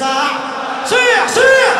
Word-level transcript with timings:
صح 0.00 0.30
صيح 0.84 1.26
صيح 1.26 1.72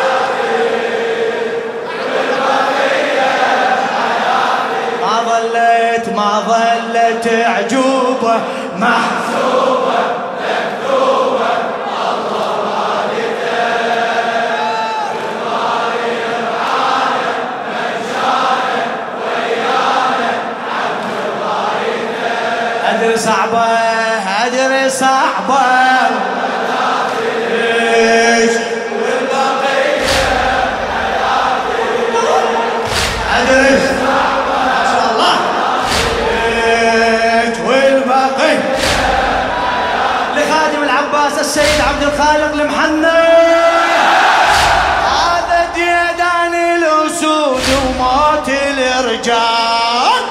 ما 5.03 5.17
ظلت 5.29 6.09
ما 6.17 6.43
ظلت 6.49 7.29
عجوبة 7.29 8.41
محسوبة 8.77 10.01
مكتوبة 10.41 11.53
الله 12.13 12.87
أدري 22.91 23.17
صعبة 23.17 23.67
أدري 24.47 24.91
صعبة. 24.91 25.76
عبد 41.87 42.03
الخالق 42.03 42.53
المحنى 42.53 43.23
هذا 45.07 45.69
ديدان 45.75 46.55
الأسود 46.55 47.63
وموت 47.87 48.49
الرجال 48.49 50.23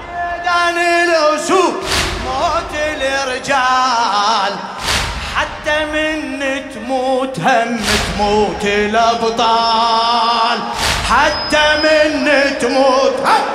ديدان 0.00 0.78
الأسود 0.78 1.74
موت 2.24 2.74
الرجال 2.74 4.52
حتى 5.36 5.84
من 5.84 6.42
تموت 6.74 7.40
هم 7.40 7.80
تموت 8.16 8.64
الأبطال. 8.64 10.58
حتى 11.10 11.66
من 11.84 12.26
تموت 12.60 13.16
هم 13.26 13.53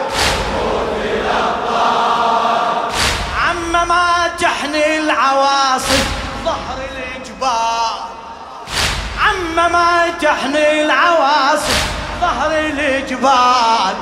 تحني 10.21 10.81
العواصف 10.81 11.85
ظهر 12.21 12.51
الجبال 12.51 13.95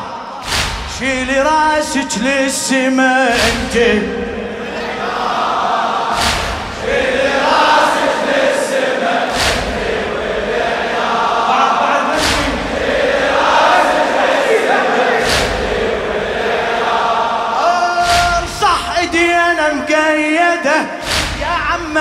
شيلي 0.99 1.41
رأسك 1.41 2.17
للسما 2.17 3.27
انت 3.27 3.77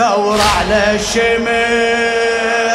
ثورة 0.00 0.42
على 0.58 0.82
الشمر 0.94 2.74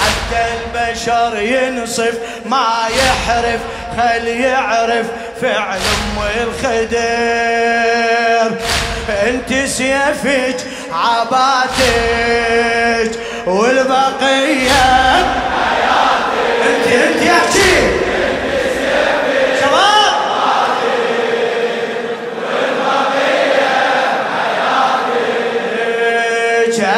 حتى 0.00 0.42
البشر 0.54 1.32
ينصف 1.40 2.14
ما 2.46 2.88
يحرف 2.88 3.60
خل 3.96 4.28
يعرف 4.28 5.06
فعل 5.42 5.78
أم 5.78 6.16
الخدر 6.42 7.70
أنت 9.26 9.50
سيفك 9.66 10.56
عباتك 10.92 11.90
والبقية 13.46 14.84
حياتك. 15.56 16.32
انت 16.62 16.88
أنت 16.92 17.22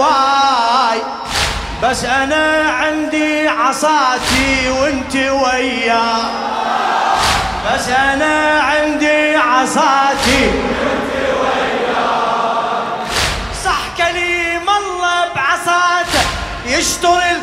دواي 0.00 1.02
بس 1.82 2.04
أنا 2.04 2.70
عندي 2.70 3.48
عصاتي 3.48 4.70
وأنت 4.70 5.14
وياي 5.14 5.92
بس 7.66 7.88
أنا 7.88 8.60
عندي 8.60 9.36
عصاتي 9.36 10.44
وأنت 10.46 11.14
وياي 11.40 11.96
صح 13.64 13.80
كليم 13.98 14.68
الله 14.70 15.24
بعصاته 15.36 16.24
يشتغل 16.66 17.36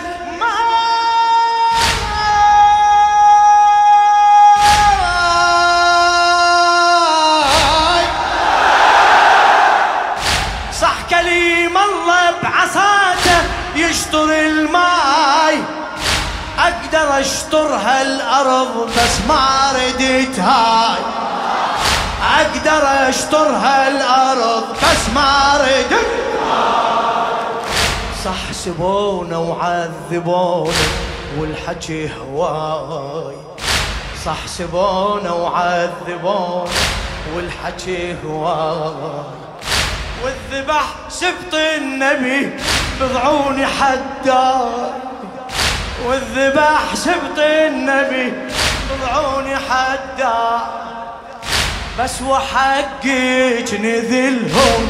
اشطر 17.20 17.74
هالارض 17.76 18.90
بس 18.98 19.22
ما 19.28 19.72
ردت 19.76 20.40
هاي 20.40 21.00
أقدر 22.40 23.10
اشطر 23.10 23.48
هالارض 23.48 24.64
بس 24.84 25.10
ما 25.16 25.58
ردت 25.58 26.08
صح 28.26 28.52
سبونا 28.52 29.38
وعذبونا 29.38 30.72
والحكي 31.38 32.10
هواي. 32.10 33.36
صح 34.26 34.48
سبونا 34.48 35.32
وعذبونا 35.32 36.72
والحكي 37.36 38.16
هواي. 38.26 39.24
والذبح 40.24 40.86
سبط 41.10 41.54
النبي 41.54 42.60
بضعوني 43.02 43.66
حداي. 43.66 44.92
والذبح 46.06 46.96
سبط 46.96 47.40
النبي. 47.40 48.34
بضعوني 48.92 49.56
حداي 49.56 50.60
بس 52.00 52.22
وحقك 52.22 53.74
نذلهم 53.74 54.88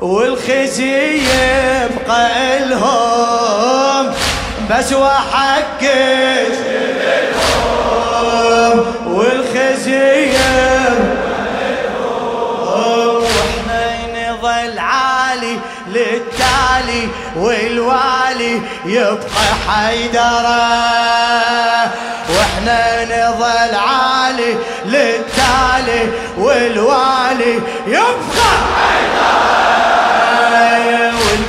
والخزي 0.00 1.18
يبقى 1.18 2.58
لهم. 2.58 4.14
بس 4.70 4.92
وحقك 4.92 5.92
والخزي 9.06 10.30
وإحنا 12.66 14.30
نظل 14.30 14.78
عالي 14.78 15.56
للتالي. 15.88 17.08
والوالي 17.36 18.60
يبقى 18.86 19.46
حيدره 19.68 20.66
وإحنا 22.28 23.04
نظل 23.04 23.74
عالي 23.74 24.56
للتالي 24.84 26.10
والوالي 26.38 27.60
يبقى 27.86 28.56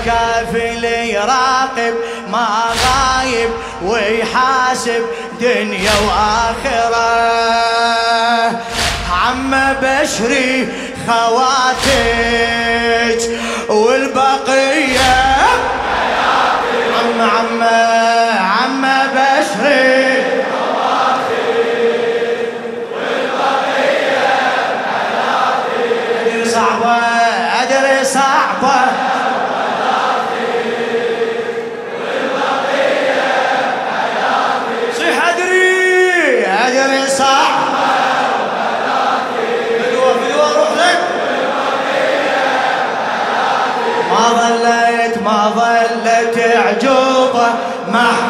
والكافل 0.07 0.83
يراقب 0.85 1.93
ما 2.31 2.47
غايب 2.85 3.49
ويحاسب 3.83 5.03
دنيا 5.41 5.91
وآخرة. 6.07 7.07
عم 9.11 9.51
بشري 9.81 10.67
خواتج 11.07 12.47
والبقية 13.69 15.16
عم 17.61 18.06
ظلت 45.87 46.37
عجوبة 46.39 47.47
محسوبة 47.87 48.26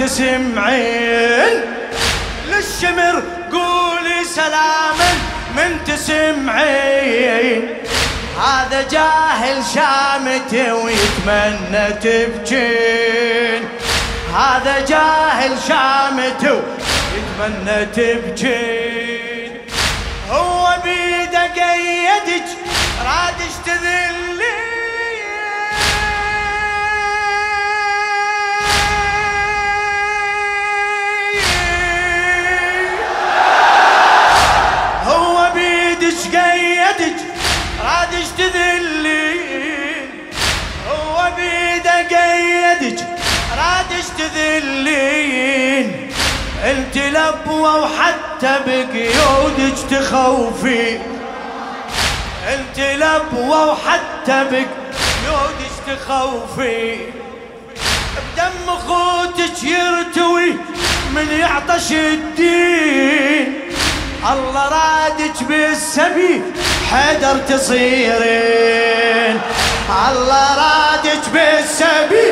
تسمعين. 0.00 1.62
للشمر 2.48 3.22
قولي 3.52 4.24
سلاما 4.34 5.10
من 5.56 5.84
تسمعين. 5.86 7.68
هذا 8.38 8.82
جاهل 8.90 9.64
شامته 9.74 10.74
ويتمنى 10.74 11.92
تبجين 12.02 13.68
هذا 14.34 14.84
جاهل 14.88 15.58
شامته 15.68 16.62
يتمنى 17.16 17.86
تبجين 17.86 19.50
هو 20.30 20.76
بيده 20.84 21.42
قيدك 21.42 22.48
رادش 23.04 23.54
تذلين 23.66 24.37
بيدش 36.08 36.36
قيدك 36.36 37.16
رادش 37.84 38.26
تذلين 38.38 40.10
هو 40.88 41.30
بيده 41.36 41.96
قيدك 41.96 43.04
رادش 43.58 44.04
تذلين 44.18 46.10
انت 46.64 46.96
لبوة 46.96 47.82
وحتى 47.82 48.58
بقيودك 48.66 49.78
تخوفي. 49.90 50.98
انت 52.48 52.78
لبوة 52.78 53.72
وحتى 53.72 54.44
بقيودك 54.44 55.74
تخوفي. 55.86 56.96
بدم 58.16 58.76
خوتك 58.86 59.62
يرتوي 59.62 60.50
من 61.14 61.28
يعطش 61.40 61.92
الدين. 61.92 63.67
الله 64.18 64.68
رادك 64.68 65.42
بالسبي 65.48 66.42
حدر 66.90 67.38
تصيرين. 67.48 69.40
الله 70.08 70.46
رادك 70.56 71.24
بالسبي 71.32 72.26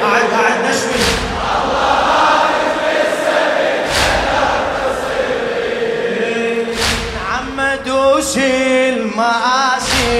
قاعد 0.00 0.24
قاعد 0.32 0.58
نشوي. 0.64 1.06
عم 7.30 7.58
دوس 7.86 8.34
المآسي 8.88 10.16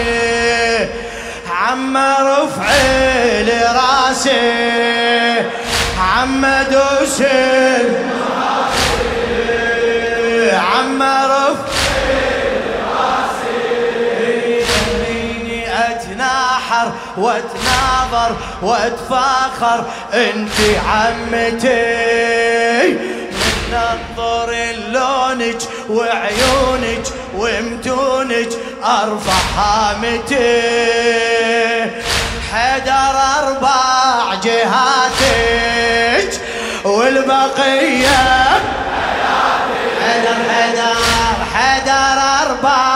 عم 1.51 1.97
رفع 1.97 2.69
لراسي. 3.41 4.47
عم 5.99 6.43
دوس 6.71 7.19
عم 7.23 7.97
واتناظر 17.17 18.37
واتفاخر 18.63 19.85
انت 20.15 20.59
عمتي. 20.89 22.37
ننظر 23.73 24.51
لونك 24.89 25.59
وعيونك 25.91 27.07
ومتونك 27.37 28.49
أرفع 28.85 29.41
هامتي 29.57 30.61
حدر 32.53 33.17
أربع 33.39 34.35
جهاتك 34.45 36.33
والبقية. 36.85 38.23
حدر 40.03 40.39
حدر 40.51 40.97
حدر 41.55 42.19
أربع 42.43 42.96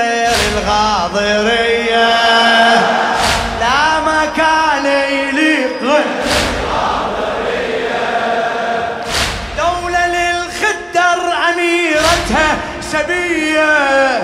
غير 0.00 0.36
الغاضرية. 0.52 2.08
لا 3.60 4.00
مكان 4.00 4.86
يليق 4.86 5.80
دولة 9.58 10.06
للخدر 10.06 11.20
أميرتها 11.48 12.56
سبية. 12.92 14.18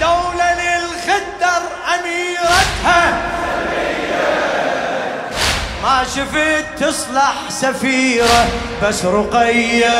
دولة 0.00 0.48
للخدر 0.54 1.62
أميرتها 1.94 3.02
ما 5.82 6.04
شفت 6.16 6.84
تصلح 6.84 7.34
سفيرة 7.48 8.46
بس 8.82 9.04
رقية. 9.04 9.98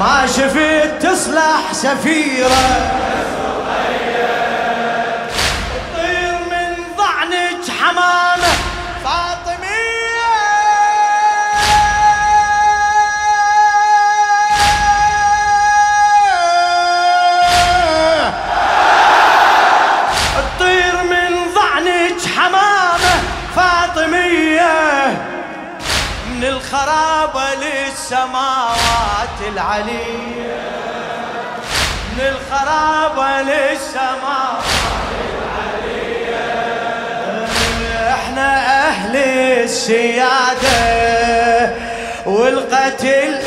ما 0.00 0.26
شفت 0.26 1.06
تصلح 1.06 1.72
سفيرة 1.72 2.99
للسماوات 28.20 29.38
العلية 29.52 30.60
من 32.12 32.20
الخرابة 32.20 33.42
للسماوات 33.42 34.64
العلية 35.80 36.44
إحنا 38.14 38.50
أهل 38.88 39.16
السيادة 39.64 40.80
والقتل 42.26 43.39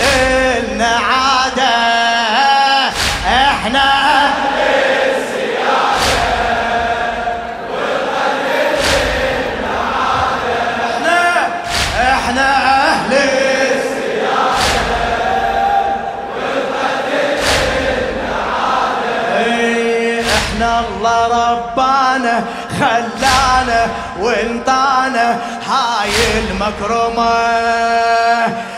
ربانا 22.82 23.10
خلانا 23.20 23.88
وانطانا 24.20 25.40
هاي 25.68 26.12
المكرمة. 26.50 27.34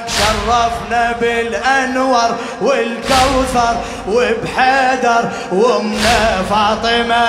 شرفنا 0.07 1.15
بالانور 1.21 2.35
والكوثر 2.61 3.75
وبحيدر 4.07 5.29
وأمنا 5.51 6.43
فاطمة. 6.49 7.27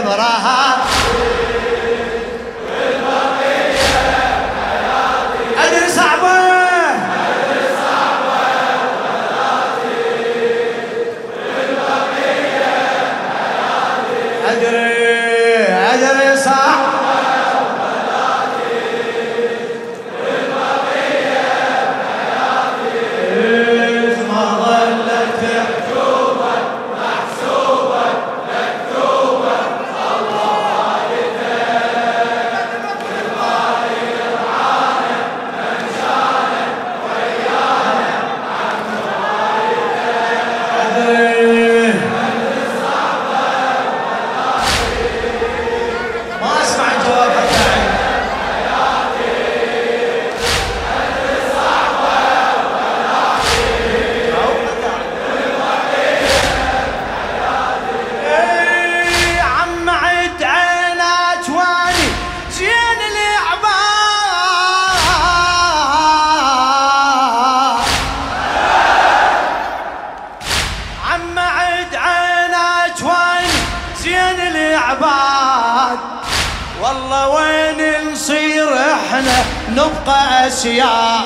نبقى 79.75 80.47
اسياد 80.47 81.25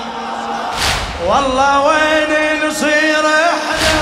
والله 1.27 1.80
وين 1.82 2.68
نصير 2.68 3.25
إحنا؟ 3.25 3.98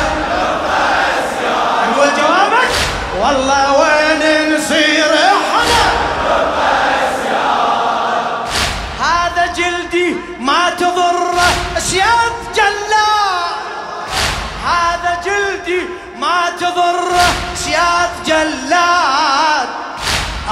نقول 1.92 2.08
جوابك 2.18 2.70
والله 3.22 3.80
وين 3.80 4.56
نصير 4.56 5.06
إحنا؟ 5.14 5.86
هذا 9.02 9.54
جلدي 9.58 10.16
ما 10.40 10.70
تضره 10.80 11.42
اسياف 11.78 12.34
جلاد 12.56 13.56
هذا 14.66 15.22
جلدي 15.26 15.82
ما 16.20 16.50
تضره 16.60 17.22
سياف 17.56 18.10
جلاد 18.26 18.65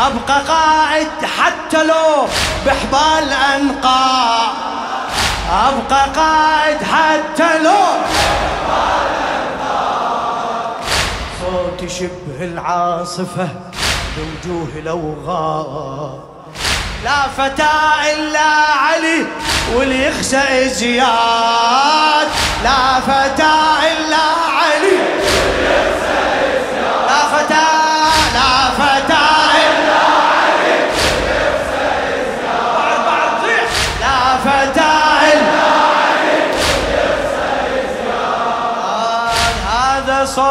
أبقى 0.07 0.41
قاعد 0.48 1.07
حتى 1.39 1.83
لو 1.83 2.27
بحبال 2.65 3.29
انقاء 3.55 4.53
أبقى 5.51 6.10
قاعد 6.15 6.77
حتى 6.83 7.60
لو 7.63 7.86
صوتي 11.41 11.89
شبه 11.89 12.45
العاصفة 12.45 13.50
بوجوه 14.17 14.67
الأوغار 14.75 16.19
لا 17.03 17.27
فتى 17.38 17.69
إلا 18.13 18.50
علي 18.77 19.25
واللي 19.75 20.05
يخشى 20.07 20.69
لا 22.63 23.00
فتى 23.00 23.53
إلا 23.91 24.24
علي 24.57 25.12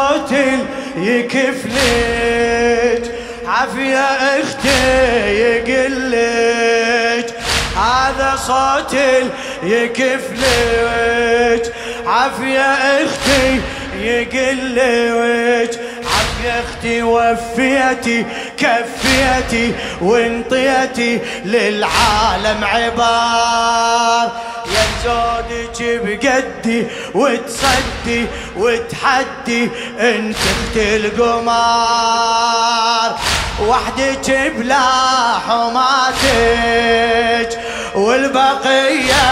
صوت 0.02 0.32
يكفلج 0.96 1.82
عافية 3.46 3.98
أختي 4.40 4.82
يقلك 5.42 7.28
هذا 7.76 8.36
صوت 8.36 8.96
يكفلك 9.62 10.54
عافية 12.06 12.60
أختي 12.60 13.60
يقلك 14.00 15.80
عافية 16.04 16.60
أختي 16.60 17.02
وفيتي 17.02 18.26
كفيتي 18.56 19.74
وانطيتي 20.00 21.20
للعالم 21.44 22.64
عبار. 22.64 24.32
يا 24.66 24.84
زودك 25.04 25.78
بقدي 26.04 26.86
وتصدي 27.14 28.26
وتحدي 28.56 29.70
انت 30.00 30.36
القمار 30.76 32.30
وحدك 33.60 34.52
بلا 34.56 34.88
حماتك 35.48 36.40
والبقية 37.94 39.28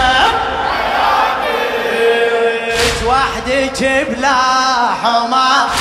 وحدك 3.05 3.81
بلا 4.09 4.35
حماتك 5.03 5.71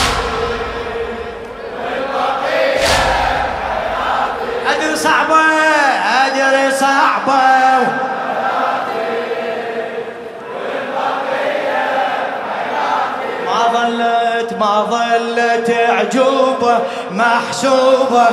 أدري 4.69 4.97
صعبة. 4.97 5.79
ما 14.61 14.87
ظلت 14.90 15.71
عجوبة 15.71 16.79
محسوبة. 17.11 18.26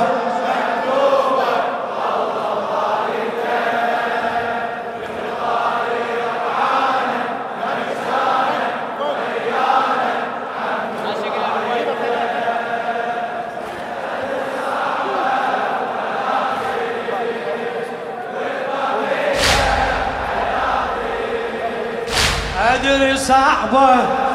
أدري 22.74 23.16
صعبة. 23.16 24.27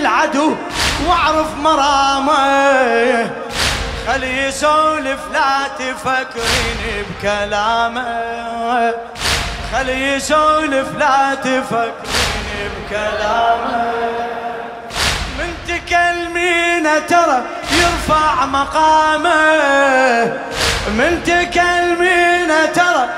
العدو 0.00 0.54
واعرف 1.06 1.56
مرامه 1.56 3.30
خلي 4.06 4.44
يسولف 4.46 5.20
لا 5.32 5.68
تفكرين 5.78 7.04
بكلامه 7.10 8.94
خلي 9.72 10.14
يسولف 10.14 10.88
لا 10.98 11.34
تفكرين 11.34 12.70
بكلامه 12.76 13.92
من 15.38 15.54
تكلمينه 15.68 16.98
ترى 16.98 17.42
يرفع 17.72 18.46
مقامه 18.46 19.40
من 20.88 21.22
تكلمينه 21.26 22.66
ترى 22.74 23.08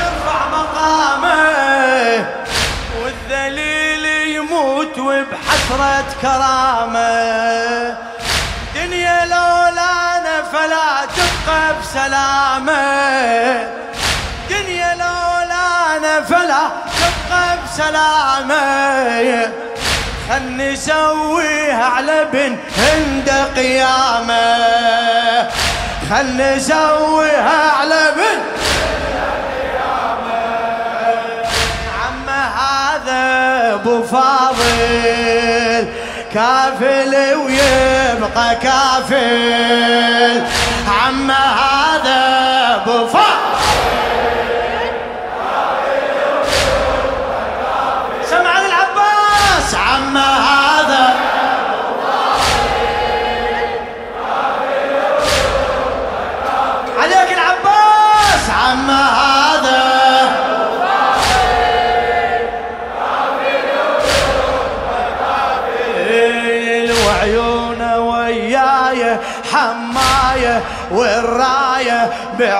يرفع 0.00 0.48
مقامه 0.52 2.33
يموت 4.64 4.98
وبحسرة 4.98 6.04
كرامة. 6.22 7.96
دنيا 8.74 9.24
لولانا 9.24 10.42
فلا 10.52 11.06
تبقى 11.16 11.74
بسلامة. 11.80 12.82
دنيا 14.50 14.94
لولانا 14.94 16.20
فلا 16.28 16.64
تبقى 17.00 17.58
بسلامة. 17.64 19.52
خل 20.28 20.56
نسويها 20.56 21.84
على 21.84 22.24
بن 22.32 22.58
هند 22.78 23.30
قيامة. 23.56 24.44
خل 26.10 26.36
نسويها 26.36 27.70
على 27.80 28.12
بن 28.16 28.38
فاضل. 34.14 35.88
كافل 36.34 37.14
ويبقى 37.34 38.56
كافل. 38.56 40.42
عم 40.88 41.30
هذا 41.30 42.20
أبو 42.74 43.06
سمع 48.30 48.58
العباس 48.60 49.74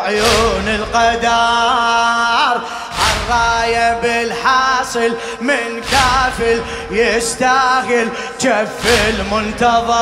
بعيون 0.05 0.69
القدار 0.69 2.61
الراية 3.01 4.01
بالحاصل 4.03 5.17
من 5.41 5.83
كافل 5.93 6.63
يستاهل 6.91 8.09
جف 8.41 9.09
المنتظر. 9.09 9.95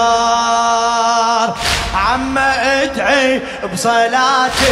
عم 1.95 2.39
ادعي 2.39 3.41
بصلاتك 3.73 4.71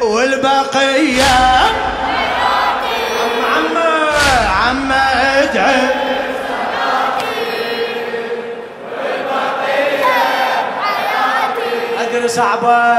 والبقية. 0.00 1.58
عم 3.54 3.76
عم 4.66 4.92
ادعي 4.92 6.00
صعبة. 12.26 12.98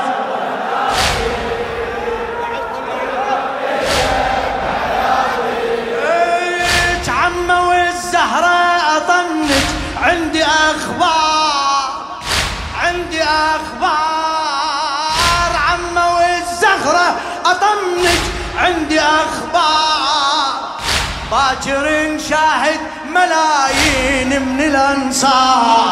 عندي 19.11 19.29
أخبار 19.29 20.53
باكر 21.31 21.85
نشاهد 22.15 22.79
ملايين 23.09 24.41
من 24.41 24.61
الأنصار. 24.61 25.85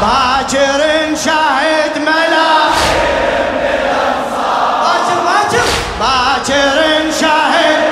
باكر 0.00 0.80
نشاهد 1.12 1.98
ملايين 1.98 3.46
من 3.52 3.66
الأنصار. 3.84 4.82
باكر 4.82 5.18
باكر 5.24 5.68
باكر 6.00 6.78
نشاهد 7.08 7.86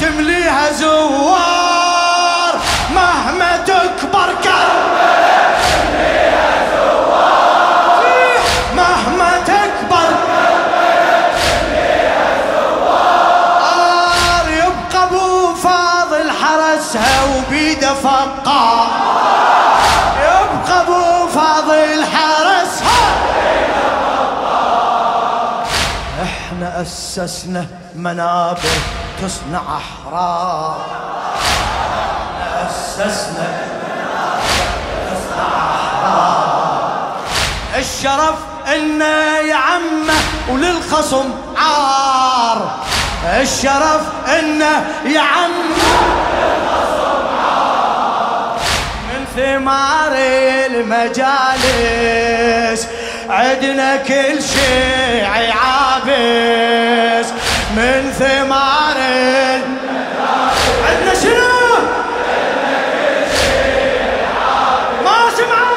تمليها 0.00 0.72
زوار. 0.72 1.65
أسسنا 27.18 27.66
منابر 27.94 28.58
تصنع 29.22 29.62
أحرار. 29.76 30.86
إحنا 32.42 32.68
اسسنا 32.68 33.48
تصنع 35.10 35.48
أحرار. 35.74 37.16
الشرف 37.78 38.38
انه 38.74 39.38
يا 39.48 39.54
عمة 39.54 40.14
وللخصم 40.50 41.30
عار. 41.56 42.70
الشرف 43.40 44.02
انه 44.38 44.84
يا 45.04 45.20
عمة 45.20 45.96
من 49.08 49.24
ثمار 49.36 50.12
المجالس 50.70 52.06
عدنا 53.28 53.96
كل 53.96 54.42
شيء 54.42 55.24
عابس 55.52 57.28
من 57.76 58.12
ثمار 58.18 58.96
عدنا 60.86 61.14
شنو؟ 61.22 61.56
ما 65.04 65.30
سمعت 65.36 65.76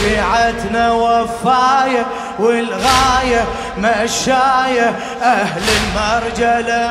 شيعتنا 0.00 0.92
وفاية 0.92 2.06
والغاية 2.38 3.44
مشاية 3.78 4.94
أهل 5.22 5.62
المرجلة 5.80 6.90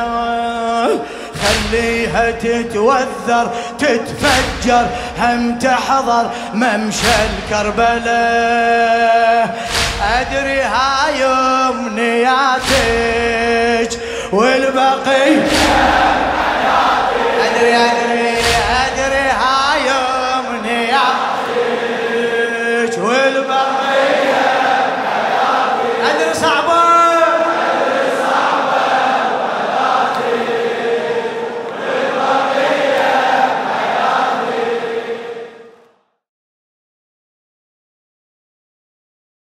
خليها 1.42 2.30
تتوذر 2.30 3.50
تتفجر 3.78 4.86
هم 5.18 5.58
تحضر 5.58 6.30
ممشى 6.54 7.16
الكربلاء. 7.50 8.90
أدري 10.20 10.60
هاي 10.60 11.24
أمنياتك 11.70 12.70
والبقي 14.32 15.32
أدري 17.46 17.74
أدري. 17.76 18.09